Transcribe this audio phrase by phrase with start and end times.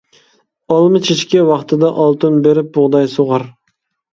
[0.75, 3.47] ئالما چېچىكى ۋاقتىدا ئالتۇن بېرىپ بۇغداي سۇغار.